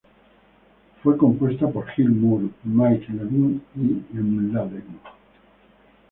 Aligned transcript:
Fue 1.03 1.15
compuesta 1.15 1.67
por 1.69 1.87
Gil 1.91 2.09
Moore, 2.09 2.49
Mike 2.63 3.05
Levine 3.13 3.59
y 3.75 4.15
Mladen. 4.15 4.83